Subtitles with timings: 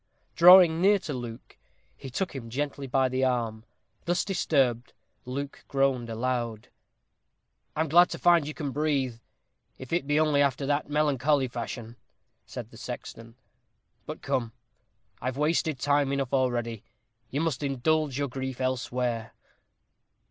[0.35, 1.57] Drawing near to Luke,
[1.95, 3.65] he took him gently by the arm.
[4.05, 4.93] Thus disturbed,
[5.25, 6.69] Luke groaned aloud.
[7.75, 9.19] "I am glad to find you can breathe,
[9.77, 11.97] if it be only after that melancholy fashion,"
[12.47, 13.35] said the sexton;
[14.07, 14.53] "but come,
[15.21, 16.83] I have wasted time enough already.
[17.29, 19.33] You must indulge your grief elsewhere."